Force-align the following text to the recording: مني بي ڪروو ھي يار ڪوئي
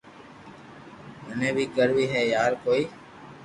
مني 1.25 1.49
بي 1.55 1.63
ڪروو 1.75 2.03
ھي 2.11 2.21
يار 2.35 2.51
ڪوئي 2.63 2.83